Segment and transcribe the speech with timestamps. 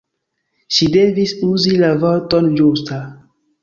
[0.77, 3.05] Ŝi devis uzi la vorton ĝusta.